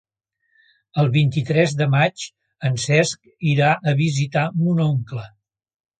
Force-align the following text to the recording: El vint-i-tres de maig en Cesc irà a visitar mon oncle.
El 1.01 1.09
vint-i-tres 1.17 1.75
de 1.83 1.87
maig 1.95 2.25
en 2.71 2.79
Cesc 2.85 3.31
irà 3.53 3.69
a 3.93 3.97
visitar 4.03 4.49
mon 4.65 4.83
oncle. 4.91 5.29